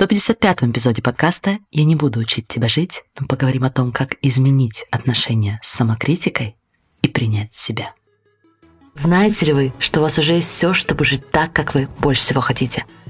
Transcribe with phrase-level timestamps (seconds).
[0.00, 4.86] 155-м эпизоде подкаста «Я не буду учить тебя жить», но поговорим о том, как изменить
[4.90, 6.56] отношения с самокритикой
[7.02, 7.92] и принять себя.
[8.94, 12.22] Знаете ли вы, что у вас уже есть все, чтобы жить так, как вы больше
[12.22, 12.86] всего хотите–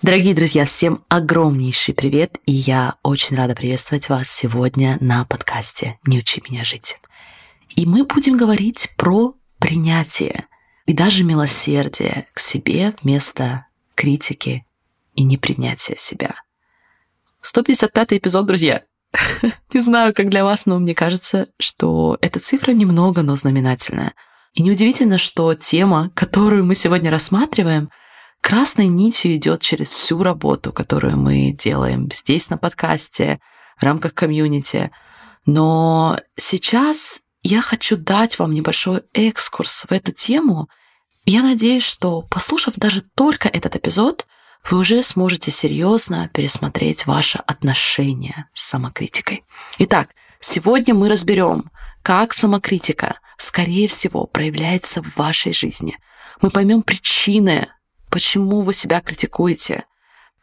[0.00, 6.20] Дорогие друзья, всем огромнейший привет, и я очень рада приветствовать вас сегодня на подкасте «Не
[6.20, 7.00] учи меня жить».
[7.74, 10.46] И мы будем говорить про принятие
[10.86, 13.66] и даже милосердие к себе вместо
[13.96, 14.64] критики
[15.16, 16.36] и непринятия себя.
[17.40, 18.84] 155 эпизод, друзья.
[19.74, 24.12] Не знаю, как для вас, но мне кажется, что эта цифра немного, но знаменательная.
[24.54, 27.90] И неудивительно, что тема, которую мы сегодня рассматриваем–
[28.40, 33.40] красной нитью идет через всю работу, которую мы делаем здесь на подкасте,
[33.78, 34.90] в рамках комьюнити.
[35.46, 40.68] Но сейчас я хочу дать вам небольшой экскурс в эту тему.
[41.24, 44.26] Я надеюсь, что, послушав даже только этот эпизод,
[44.70, 49.44] вы уже сможете серьезно пересмотреть ваше отношение с самокритикой.
[49.78, 51.70] Итак, сегодня мы разберем,
[52.02, 55.96] как самокритика, скорее всего, проявляется в вашей жизни.
[56.40, 57.68] Мы поймем причины
[58.10, 59.84] почему вы себя критикуете.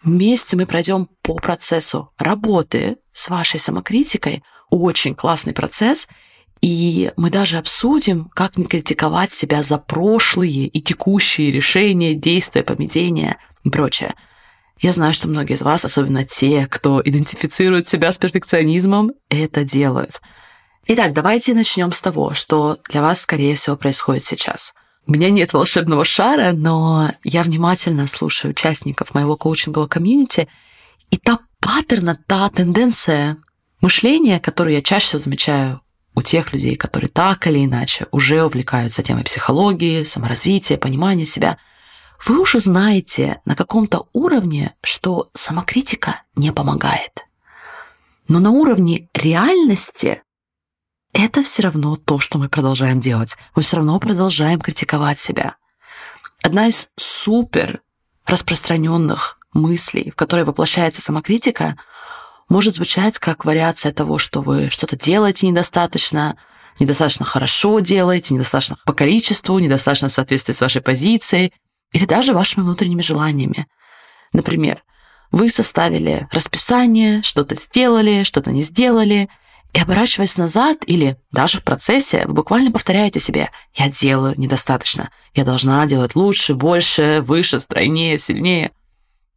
[0.03, 4.43] Вместе мы пройдем по процессу работы с вашей самокритикой.
[4.69, 6.07] Очень классный процесс.
[6.61, 13.37] И мы даже обсудим, как не критиковать себя за прошлые и текущие решения, действия, поведения
[13.63, 14.13] и прочее.
[14.79, 20.21] Я знаю, что многие из вас, особенно те, кто идентифицирует себя с перфекционизмом, это делают.
[20.87, 24.73] Итак, давайте начнем с того, что для вас, скорее всего, происходит сейчас–
[25.07, 30.47] у меня нет волшебного шара, но я внимательно слушаю участников моего коучингового комьюнити,
[31.11, 33.37] и та паттерна, та тенденция
[33.81, 35.81] мышления, которую я чаще всего замечаю
[36.15, 41.57] у тех людей, которые так или иначе уже увлекаются темой психологии, саморазвития, понимания себя,
[42.25, 47.25] вы уже знаете на каком-то уровне, что самокритика не помогает.
[48.27, 50.23] Но на уровне реальности
[51.15, 53.37] это все равно то, что мы продолжаем делать.
[53.55, 55.55] Мы все равно продолжаем критиковать себя.
[56.43, 57.81] Одна из супер
[58.25, 61.77] распространенных мыслей, в которой воплощается самокритика,
[62.49, 66.35] может звучать как вариация того, что вы что-то делаете недостаточно,
[66.79, 71.53] недостаточно хорошо делаете, недостаточно по количеству, недостаточно в соответствии с вашей позицией
[71.93, 73.67] или даже вашими внутренними желаниями.
[74.33, 74.83] Например,
[75.31, 79.29] вы составили расписание, что-то сделали, что-то не сделали–
[79.75, 85.43] и оборачиваясь назад или даже в процессе, вы буквально повторяете себе «я делаю недостаточно», «я
[85.43, 88.71] должна делать лучше, больше, выше, стройнее, сильнее».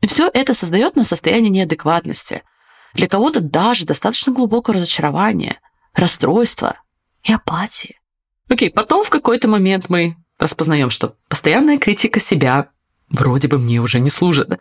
[0.01, 2.45] И все это создает на состояние неадекватности.
[2.95, 5.59] Для кого-то даже достаточно глубокого разочарования,
[5.93, 6.77] расстройства
[7.25, 7.99] и апатии.
[8.49, 12.69] Окей, потом в какой-то момент мы распознаем, что постоянная критика себя
[13.11, 14.61] вроде бы мне уже не служит.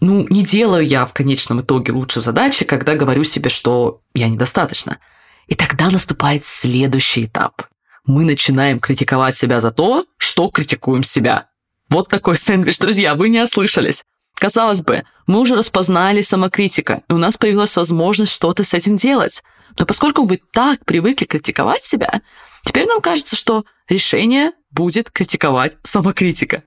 [0.00, 4.98] Ну, не делаю я в конечном итоге лучше задачи, когда говорю себе, что я недостаточно.
[5.46, 7.62] И тогда наступает следующий этап.
[8.06, 11.48] Мы начинаем критиковать себя за то, что критикуем себя.
[11.90, 14.04] Вот такой сэндвич, друзья, вы не ослышались.
[14.38, 19.42] Казалось бы, мы уже распознали самокритика, и у нас появилась возможность что-то с этим делать.
[19.78, 22.22] Но поскольку вы так привыкли критиковать себя,
[22.64, 26.62] теперь нам кажется, что решение будет критиковать самокритика.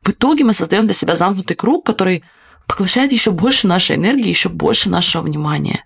[0.00, 2.24] В итоге мы создаем для себя замкнутый круг, который
[2.68, 5.84] поглощает еще больше нашей энергии, еще больше нашего внимания.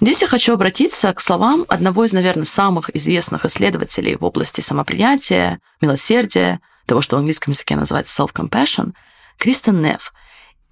[0.00, 5.58] Здесь я хочу обратиться к словам одного из, наверное, самых известных исследователей в области самопринятия,
[5.80, 8.92] милосердия, того, что в английском языке называется self-compassion,
[9.38, 10.12] Кристен Неф.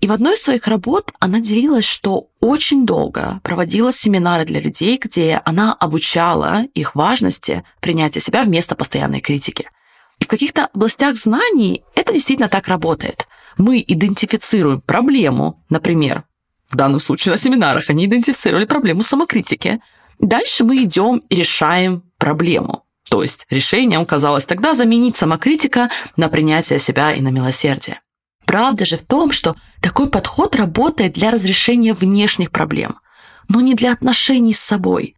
[0.00, 4.99] И в одной из своих работ она делилась, что очень долго проводила семинары для людей,
[5.03, 9.71] где она обучала их важности принятия себя вместо постоянной критики.
[10.21, 13.27] И в каких-то областях знаний это действительно так работает.
[13.57, 16.25] Мы идентифицируем проблему, например,
[16.69, 19.81] в данном случае на семинарах они идентифицировали проблему самокритики.
[20.19, 22.85] Дальше мы идем и решаем проблему.
[23.09, 28.01] То есть решением казалось тогда заменить самокритика на принятие себя и на милосердие.
[28.45, 32.99] Правда же в том, что такой подход работает для разрешения внешних проблем,
[33.49, 35.17] но не для отношений с собой.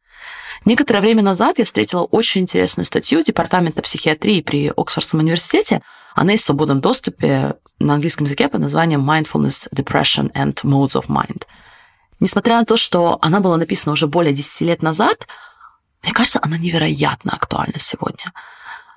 [0.64, 5.82] Некоторое время назад я встретила очень интересную статью Департамента психиатрии при Оксфордском университете.
[6.18, 11.06] Она есть в свободном доступе на английском языке под названием Mindfulness, Depression and Modes of
[11.06, 11.44] Mind.
[12.18, 15.26] Несмотря на то, что она была написана уже более 10 лет назад,
[16.02, 18.32] Мне кажется, она невероятно актуальна сегодня.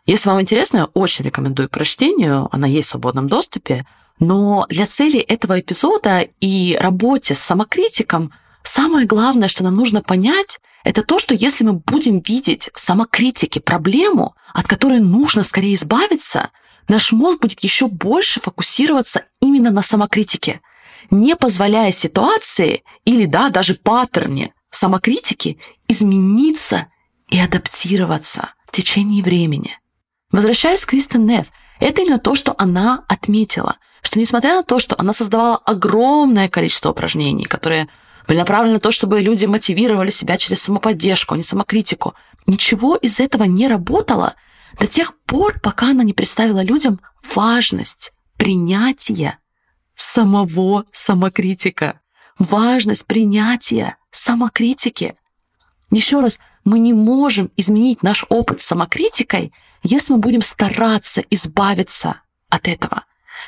[0.06, 2.48] Если вам интересно, я очень рекомендую к прочтению.
[2.52, 3.86] Она есть в свободном доступе.
[4.20, 8.32] Но для цели этого эпизода и работе с самокритиком
[8.64, 13.60] самое главное, что нам нужно понять, это то, что если мы будем видеть в самокритике
[13.60, 16.50] проблему, от которой нужно скорее избавиться,
[16.88, 20.62] наш мозг будет еще больше фокусироваться именно на самокритике,
[21.10, 25.58] не позволяя ситуации или да, даже паттерне самокритики
[25.88, 26.88] измениться
[27.30, 29.78] и адаптироваться в течение времени.
[30.32, 34.96] Возвращаясь к Кристен Неф, это именно то, что она отметила, что несмотря на то, что
[34.98, 37.88] она создавала огромное количество упражнений, которые
[38.28, 42.14] были направлены на то, чтобы люди мотивировали себя через самоподдержку, а не самокритику,
[42.48, 44.36] ничего из этого не работало
[44.80, 47.00] до тех пор, пока она не представила людям
[47.36, 49.40] важность принятия
[49.96, 52.02] самого самокритика,
[52.40, 55.16] важность принятия самокритики.
[55.92, 59.54] Еще раз, мы не можем изменить наш опыт с самокритикой,
[59.84, 63.06] если мы будем стараться избавиться от этого,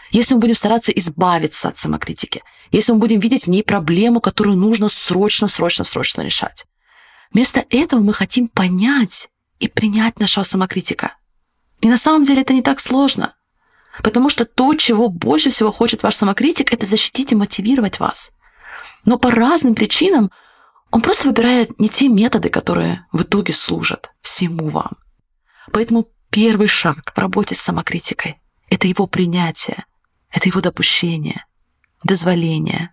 [0.10, 4.58] если мы будем стараться избавиться от самокритики, если мы будем видеть в ней проблему, которую
[4.58, 6.66] нужно срочно, срочно, срочно решать.
[7.32, 9.30] Вместо этого мы хотим понять
[9.64, 11.16] и принять нашего самокритика.
[11.80, 13.34] И на самом деле это не так сложно.
[14.04, 18.34] Потому что то, чего больше всего хочет ваш самокритик, это защитить и мотивировать вас.
[19.06, 20.32] Но по разным причинам
[20.92, 24.98] он просто выбирает не те методы, которые в итоге служат всему вам.
[25.72, 29.86] Поэтому первый шаг в работе с самокритикой– это его принятие,
[30.30, 31.46] это его допущение,
[32.04, 32.93] дозволение.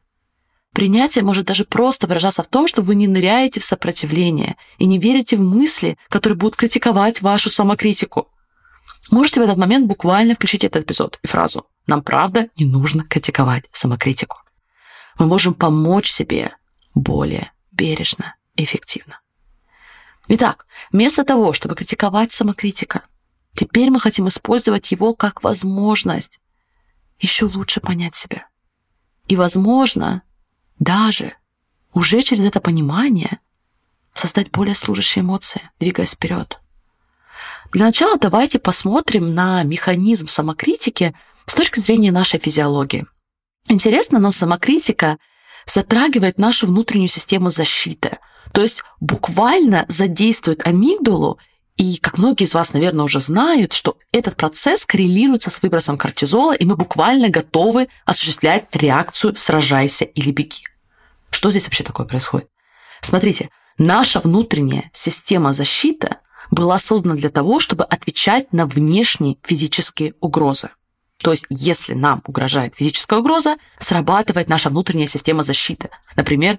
[0.81, 4.99] Принятие может даже просто выражаться в том, что вы не ныряете в сопротивление и не
[4.99, 8.29] верите в мысли, которые будут критиковать вашу самокритику.
[9.11, 13.67] Можете в этот момент буквально включить этот эпизод и фразу «Нам правда не нужно критиковать
[13.73, 14.39] самокритику».
[15.19, 16.57] Мы можем помочь себе
[16.95, 19.21] более бережно и эффективно.
[20.29, 23.03] Итак, вместо того, чтобы критиковать самокритика,
[23.55, 26.41] теперь мы хотим использовать его как возможность
[27.19, 28.49] еще лучше понять себя.
[29.29, 30.23] И, возможно,
[30.81, 31.35] даже
[31.95, 33.39] уже через это понимание
[34.15, 36.61] создать более служащие эмоции, двигаясь вперед.
[37.73, 41.15] Для начала давайте посмотрим на механизм самокритики
[41.47, 43.07] с точки зрения нашей физиологии.
[43.69, 45.19] Интересно, но самокритика
[45.67, 48.19] затрагивает нашу внутреннюю систему защиты,
[48.53, 51.39] то есть буквально задействует амигдалу,
[51.77, 56.55] и как многие из вас, наверное, уже знают, что этот процесс коррелируется с выбросом кортизола,
[56.55, 60.65] и мы буквально готовы осуществлять реакцию «сражайся или беги».
[61.31, 62.49] Что здесь вообще такое происходит?
[63.01, 66.17] Смотрите, наша внутренняя система защиты
[66.51, 70.71] была создана для того, чтобы отвечать на внешние физические угрозы.
[71.23, 75.91] То есть, если нам угрожает физическая угроза, срабатывает наша внутренняя система защиты.
[76.17, 76.59] Например,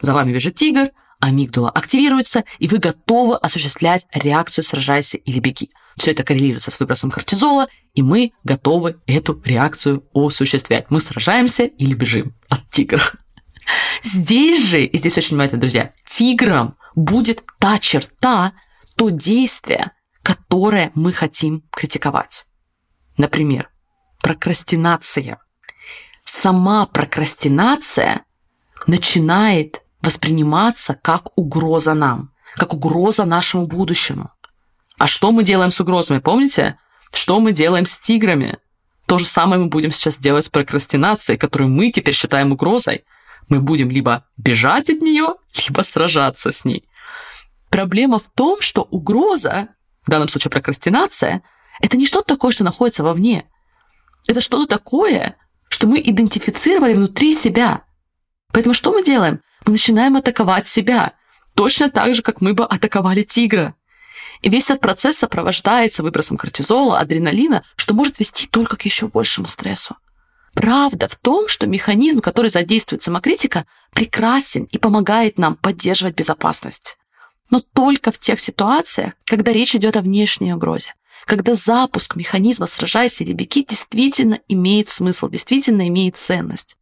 [0.00, 5.70] за вами бежит тигр, амигдала активируется, и вы готовы осуществлять реакцию «сражайся или беги».
[5.96, 10.86] Все это коррелируется с выбросом кортизола, и мы готовы эту реакцию осуществлять.
[10.88, 13.02] Мы сражаемся или бежим от тигра.
[14.02, 18.52] Здесь же, и здесь очень внимательно, друзья, тигром будет та черта,
[18.96, 22.46] то действие, которое мы хотим критиковать.
[23.16, 23.70] Например,
[24.20, 25.38] прокрастинация.
[26.24, 28.22] Сама прокрастинация
[28.86, 34.30] начинает восприниматься как угроза нам, как угроза нашему будущему.
[34.98, 36.78] А что мы делаем с угрозами, помните?
[37.12, 38.58] Что мы делаем с тиграми?
[39.06, 43.04] То же самое мы будем сейчас делать с прокрастинацией, которую мы теперь считаем угрозой.
[43.50, 45.34] Мы будем либо бежать от нее,
[45.68, 46.88] либо сражаться с ней.
[47.68, 49.68] Проблема в том, что угроза,
[50.06, 51.42] в данном случае прокрастинация,
[51.80, 53.44] это не что-то такое, что находится вовне.
[54.26, 55.36] Это что-то такое,
[55.68, 57.82] что мы идентифицировали внутри себя.
[58.52, 59.40] Поэтому что мы делаем?
[59.66, 61.12] Мы начинаем атаковать себя,
[61.54, 63.74] точно так же, как мы бы атаковали тигра.
[64.42, 69.48] И весь этот процесс сопровождается выбросом кортизола, адреналина, что может вести только к еще большему
[69.48, 69.96] стрессу.
[70.54, 76.98] Правда в том, что механизм, который задействует самокритика, прекрасен и помогает нам поддерживать безопасность
[77.50, 80.94] но только в тех ситуациях, когда речь идет о внешней угрозе,
[81.26, 86.76] когда запуск механизма «сражайся или беги» действительно имеет смысл, действительно имеет ценность.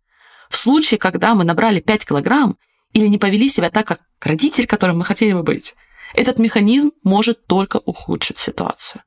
[0.49, 2.57] В случае, когда мы набрали 5 килограмм
[2.93, 5.75] или не повели себя так, как родитель, которым мы хотели бы быть,
[6.15, 9.03] этот механизм может только ухудшить ситуацию.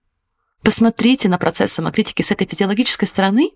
[0.63, 3.50] Посмотрите на процесс самокритики с этой физиологической стороны,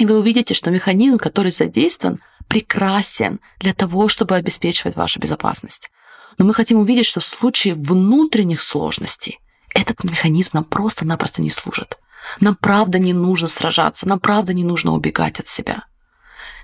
[0.00, 5.90] и вы увидите, что механизм, который задействован, прекрасен для того, чтобы обеспечивать вашу безопасность.
[6.38, 9.40] Но мы хотим увидеть, что в случае внутренних сложностей
[9.74, 11.98] этот механизм нам просто-напросто не служит.
[12.40, 15.84] Нам правда не нужно сражаться, нам правда не нужно убегать от себя.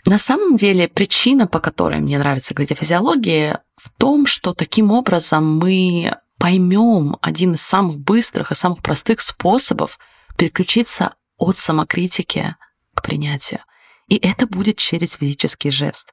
[0.06, 4.90] На самом деле причина, по которой мне нравится говорить о физиологии, в том, что таким
[4.90, 9.98] образом мы поймем один из самых быстрых и самых простых способов
[10.36, 12.56] переключиться от самокритики
[12.94, 13.60] к принятию.
[14.08, 16.12] И это будет через физический жест.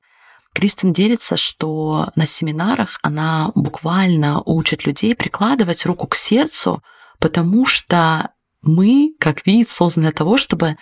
[0.54, 6.84] Кристин делится, что на семинарах она буквально учит людей прикладывать руку к сердцу,
[7.20, 10.78] потому что мы, как вид, созданы для того, чтобы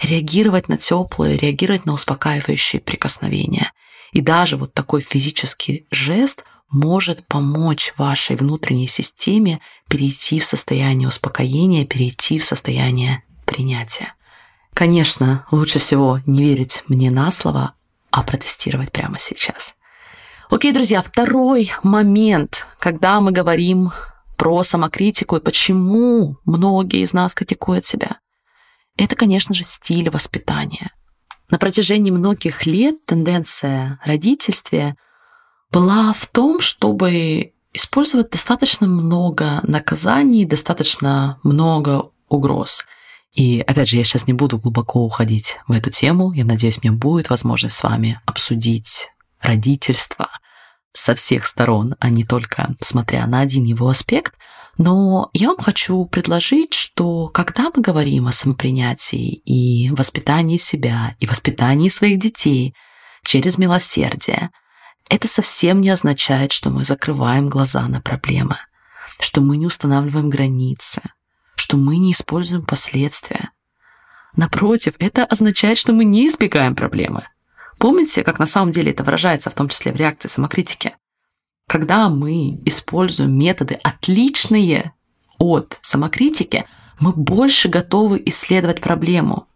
[0.00, 3.72] реагировать на теплые, реагировать на успокаивающие прикосновения.
[4.12, 11.84] И даже вот такой физический жест может помочь вашей внутренней системе перейти в состояние успокоения,
[11.84, 14.14] перейти в состояние принятия.
[14.74, 17.74] Конечно, лучше всего не верить мне на слово,
[18.10, 19.76] а протестировать прямо сейчас.
[20.50, 23.92] Окей, друзья, второй момент, когда мы говорим
[24.36, 28.18] про самокритику и почему многие из нас критикуют себя.
[28.96, 30.92] Это, конечно же, стиль воспитания.
[31.50, 34.96] На протяжении многих лет тенденция родительствия
[35.70, 42.84] была в том, чтобы использовать достаточно много наказаний, достаточно много угроз.
[43.32, 46.32] И опять же, я сейчас не буду глубоко уходить в эту тему.
[46.32, 49.08] Я надеюсь, меня будет возможность с вами обсудить
[49.40, 50.28] родительство
[50.92, 54.34] со всех сторон, а не только смотря на один его аспект.
[54.78, 61.26] Но я вам хочу предложить, что когда мы говорим о самопринятии и воспитании себя, и
[61.26, 62.74] воспитании своих детей
[63.24, 64.50] через милосердие,
[65.08, 68.56] это совсем не означает, что мы закрываем глаза на проблемы,
[69.18, 71.02] что мы не устанавливаем границы,
[71.70, 73.52] что мы не используем последствия.
[74.34, 77.28] Напротив, это означает, что мы не избегаем проблемы.
[77.78, 80.96] Помните, как на самом деле это выражается, в том числе в реакции самокритики?
[81.68, 84.94] Когда мы используем методы, отличные
[85.38, 86.64] от самокритики,
[86.98, 89.46] мы больше готовы исследовать проблему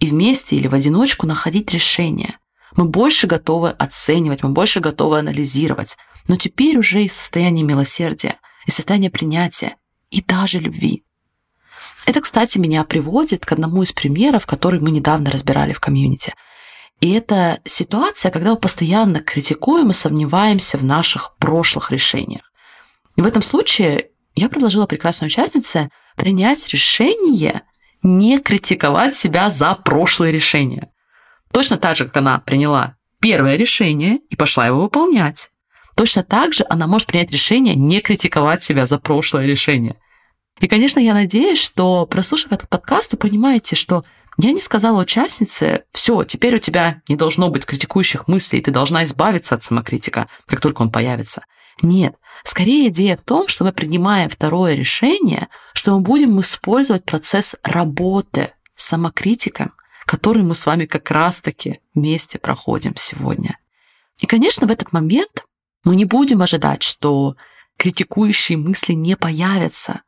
[0.00, 2.34] и вместе или в одиночку находить решение.
[2.74, 5.96] Мы больше готовы оценивать, мы больше готовы анализировать,
[6.26, 9.76] но теперь уже из состояния милосердия, из состояния принятия
[10.10, 11.04] и даже любви.
[12.06, 16.34] Это, кстати, меня приводит к одному из примеров, который мы недавно разбирали в комьюнити.
[17.00, 22.42] И это ситуация, когда мы постоянно критикуем и сомневаемся в наших прошлых решениях.
[23.16, 27.62] И в этом случае я предложила прекрасной участнице принять решение
[28.02, 30.90] не критиковать себя за прошлые решения.
[31.52, 35.50] Точно так же, как она приняла первое решение и пошла его выполнять.
[35.96, 39.96] Точно так же она может принять решение не критиковать себя за прошлое решение–
[40.60, 44.04] и, конечно, я надеюсь, что, прослушав этот подкаст, вы понимаете, что
[44.36, 49.04] я не сказала участнице, все, теперь у тебя не должно быть критикующих мыслей, ты должна
[49.04, 51.44] избавиться от самокритика, как только он появится.
[51.82, 52.14] Нет,
[52.44, 58.52] скорее идея в том, что мы принимаем второе решение, что мы будем использовать процесс работы
[58.74, 59.72] с самокритиком,
[60.06, 63.56] который мы с вами как раз-таки вместе проходим сегодня.
[64.20, 65.44] И, конечно, в этот момент
[65.84, 67.36] мы не будем ожидать, что
[67.78, 70.02] критикующие мысли не появятся,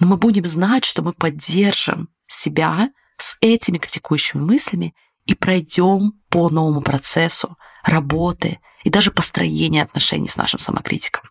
[0.00, 4.94] но мы будем знать, что мы поддержим себя с этими критикующими мыслями
[5.26, 11.24] и пройдем по новому процессу работы и даже построения отношений с нашим самокритиком.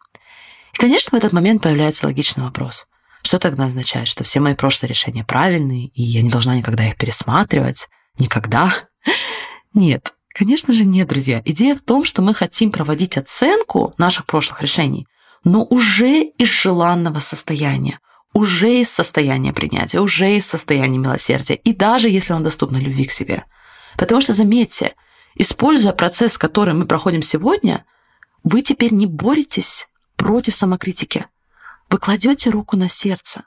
[0.74, 2.86] И, конечно, в этот момент появляется логичный вопрос.
[3.24, 6.96] Что тогда означает, что все мои прошлые решения правильные, и я не должна никогда их
[6.96, 7.90] пересматривать?
[8.20, 8.74] Никогда?
[9.74, 11.42] Нет, конечно же нет, друзья.
[11.46, 15.08] Идея в том, что мы хотим проводить оценку наших прошлых решений,
[15.44, 18.00] но уже из желанного состояния,
[18.39, 23.12] уже из состояния принятия, уже из состояния милосердия, и даже если он доступна любви к
[23.12, 23.43] себе.
[23.98, 24.96] Потому что, заметьте,
[25.36, 27.86] используя процесс, который мы проходим сегодня,
[28.43, 31.25] вы теперь не боретесь против самокритики.
[31.89, 33.43] Вы кладете руку на сердце.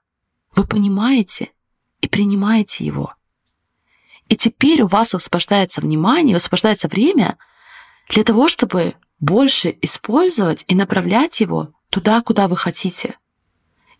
[0.54, 1.50] Вы понимаете
[2.02, 3.14] и принимаете его.
[4.28, 7.38] И теперь у вас высвобождается внимание, высвобождается время
[8.10, 13.16] для того, чтобы больше использовать и направлять его туда, куда вы хотите.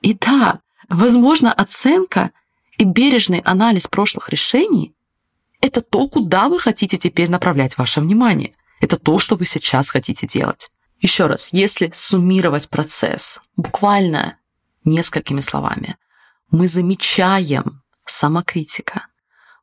[0.03, 2.31] И да, Возможно, оценка
[2.79, 4.95] и бережный анализ прошлых решений–
[5.61, 8.55] это то, куда вы хотите теперь направлять ваше внимание.
[8.81, 10.71] Это то, что вы сейчас хотите делать.
[11.01, 14.39] Еще раз, если суммировать процесс буквально
[14.85, 15.97] несколькими словами,
[16.51, 19.07] мы замечаем самокритика,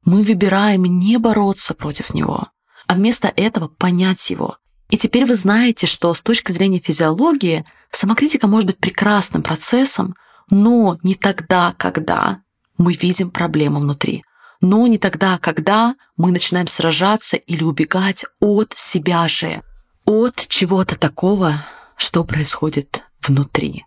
[0.05, 2.47] мы выбираем не бороться против него,
[2.87, 4.57] а вместо этого понять его.
[4.89, 10.15] И теперь вы знаете, что с точки зрения физиологии самокритика может быть прекрасным процессом,
[10.49, 12.41] но не тогда, когда
[12.77, 14.23] мы видим проблему внутри.
[14.61, 19.61] Но не тогда, когда мы начинаем сражаться или убегать от себя же,
[20.05, 21.63] от чего-то такого,
[21.95, 23.85] что происходит внутри.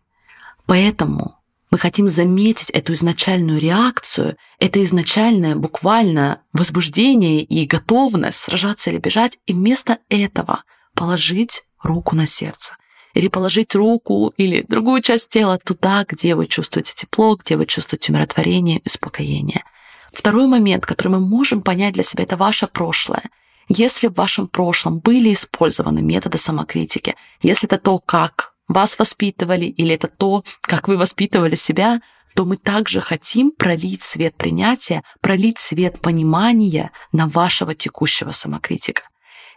[0.67, 1.37] Поэтому
[1.71, 9.39] мы хотим заметить эту изначальную реакцию, это изначальное буквально возбуждение и готовность сражаться или бежать,
[9.47, 10.65] и вместо этого
[10.95, 12.77] положить руку на сердце
[13.15, 18.13] или положить руку или другую часть тела туда, где вы чувствуете тепло, где вы чувствуете
[18.13, 19.65] умиротворение и успокоение.
[20.13, 23.23] Второй момент, который мы можем понять для себя, это ваше прошлое.
[23.69, 29.95] Если в вашем прошлом были использованы методы самокритики, если это то, как вас воспитывали, или
[29.95, 32.01] это то, как вы воспитывали себя,
[32.35, 39.03] то мы также хотим пролить свет принятия, пролить свет понимания на вашего текущего самокритика.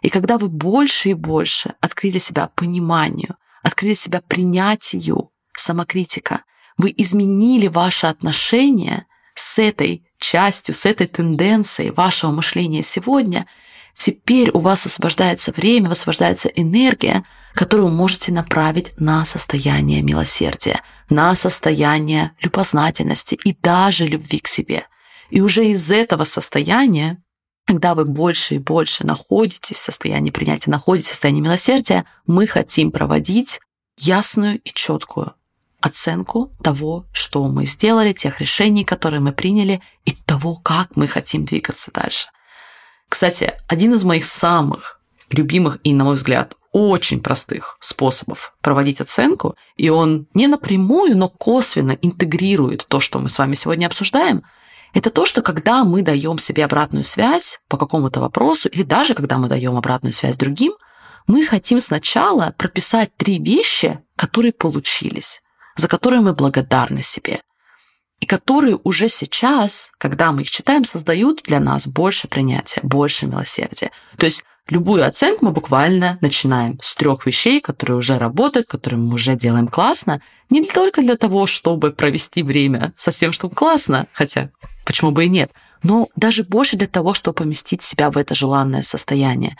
[0.02, 3.36] И когда вы больше и больше открыли себя пониманию,
[3.66, 6.44] открыли себя принятию самокритика,
[6.78, 13.44] вы изменили ваше отношение с этой частью, с этой тенденцией вашего мышления сегодня,
[13.92, 20.80] теперь у вас освобождается время, освобождается энергия, которую можете направить на состояние милосердия,
[21.10, 24.86] на состояние любознательности и даже любви к себе.
[25.30, 27.18] И уже из этого состояния,
[27.66, 32.92] когда вы больше и больше находитесь в состоянии принятия, находитесь в состоянии милосердия, мы хотим
[32.92, 33.60] проводить
[33.98, 35.34] ясную и четкую
[35.80, 41.44] оценку того, что мы сделали, тех решений, которые мы приняли, и того, как мы хотим
[41.44, 42.28] двигаться дальше.
[43.08, 49.56] Кстати, один из моих самых любимых и, на мой взгляд, очень простых способов проводить оценку,
[49.76, 54.42] и он не напрямую, но косвенно интегрирует то, что мы с вами сегодня обсуждаем,
[54.96, 59.36] это то, что когда мы даем себе обратную связь по какому-то вопросу, или даже когда
[59.36, 60.72] мы даем обратную связь другим,
[61.26, 65.42] мы хотим сначала прописать три вещи, которые получились,
[65.74, 67.42] за которые мы благодарны себе,
[68.20, 73.90] и которые уже сейчас, когда мы их читаем, создают для нас больше принятия, больше милосердия.
[74.16, 79.14] То есть Любую оценку мы буквально начинаем с трех вещей, которые уже работают, которые мы
[79.14, 80.20] уже делаем классно,
[80.50, 84.50] не только для того, чтобы провести время совсем, чтобы классно, хотя
[84.84, 85.52] почему бы и нет,
[85.84, 89.56] но даже больше для того, чтобы поместить себя в это желанное состояние.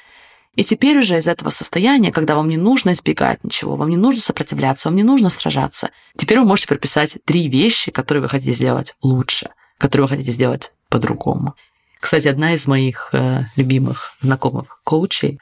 [0.56, 4.20] И теперь уже из этого состояния, когда вам не нужно избегать ничего, вам не нужно
[4.20, 8.96] сопротивляться, вам не нужно сражаться, теперь вы можете прописать три вещи, которые вы хотите сделать
[9.02, 11.54] лучше, которые вы хотите сделать по-другому.
[12.00, 15.38] Кстати, одна из моих э, любимых знакомых коучей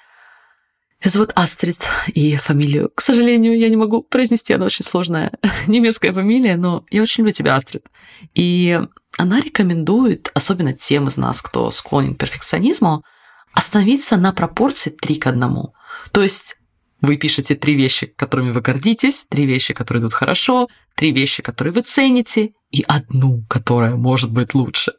[1.05, 1.78] зовут Астрид,
[2.14, 5.33] и фамилию, к сожалению, я не могу произнести, она очень сложная
[5.66, 7.85] немецкая фамилия, но я очень люблю тебя, Астрид.
[8.35, 8.81] И
[9.18, 13.05] она рекомендует, особенно тем из нас, кто склонен к перфекционизму,
[13.52, 15.55] остановиться на пропорции 3 к 1.
[16.12, 16.57] То есть
[17.00, 21.74] вы пишете три вещи, которыми вы гордитесь, три вещи, которые идут хорошо, три вещи, которые
[21.74, 24.94] вы цените, и одну, которая может быть лучше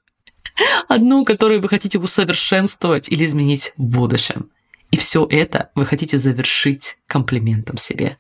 [0.88, 4.50] одну, которую вы хотите усовершенствовать или изменить в будущем.
[4.92, 8.18] И все это вы хотите завершить комплиментом себе.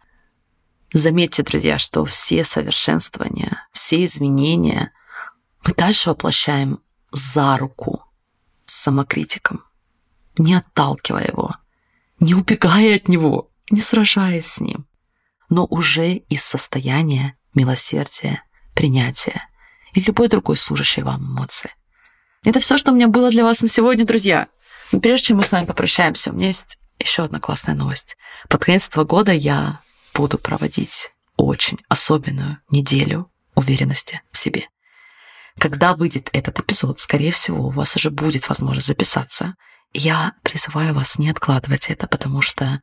[0.94, 4.92] Заметьте, друзья, что все совершенствования, все изменения
[5.66, 6.80] мы дальше воплощаем
[7.12, 8.04] за руку
[8.66, 9.64] с самокритиком,
[10.38, 11.56] не отталкивая его,
[12.20, 14.86] не убегая от него, не сражаясь с ним,
[15.50, 18.44] но уже из состояния милосердия,
[18.74, 19.48] принятия
[19.94, 21.72] и любой другой служащей вам эмоции.
[22.46, 24.48] Это все, что у меня было для вас на сегодня, друзья.
[24.92, 28.18] Но прежде чем мы с вами попрощаемся, у меня есть еще одна классная новость.
[28.50, 29.80] Под конец этого года я
[30.14, 34.68] буду проводить очень особенную неделю уверенности в себе.
[35.58, 39.56] Когда выйдет этот эпизод, скорее всего, у вас уже будет возможность записаться.
[39.94, 42.80] Я призываю вас не откладывать это, потому что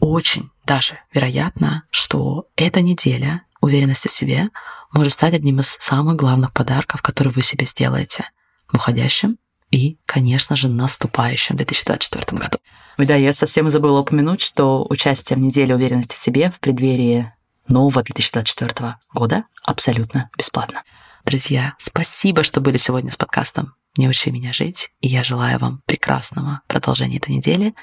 [0.00, 4.48] очень даже вероятно, что эта неделя уверенности в себе
[4.92, 8.30] может стать одним из самых главных подарков, которые вы себе сделаете
[8.72, 9.38] уходящем
[9.70, 12.58] и, конечно же, наступающем 2024 году.
[12.98, 17.32] Ой, да, я совсем забыла упомянуть, что участие в неделе уверенности в себе в преддверии
[17.68, 20.82] нового 2024 года абсолютно бесплатно.
[21.24, 25.82] Друзья, спасибо, что были сегодня с подкастом «Не учи меня жить», и я желаю вам
[25.84, 27.74] прекрасного продолжения этой недели.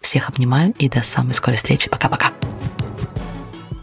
[0.00, 1.90] Всех обнимаю и до самой скорой встречи.
[1.90, 2.32] Пока-пока.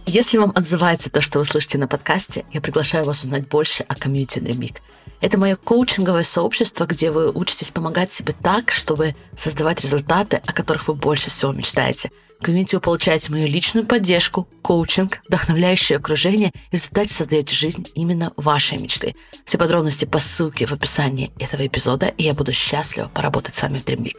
[0.06, 3.96] Если вам отзывается то, что вы слышите на подкасте, я приглашаю вас узнать больше о
[3.96, 4.76] комьюнити Dream
[5.22, 10.88] Это мое коучинговое сообщество, где вы учитесь помогать себе так, чтобы создавать результаты, о которых
[10.88, 12.12] вы больше всего мечтаете.
[12.40, 17.86] В комьюнити вы получаете мою личную поддержку, коучинг, вдохновляющее окружение и в результате создаете жизнь
[17.94, 19.16] именно вашей мечты.
[19.46, 23.78] Все подробности по ссылке в описании этого эпизода, и я буду счастлива поработать с вами
[23.78, 24.12] в Dream